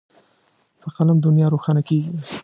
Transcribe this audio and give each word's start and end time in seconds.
په 0.81 0.87
قلم 0.95 1.17
دنیا 1.23 1.47
روښانه 1.53 1.81
کېږي. 1.87 2.11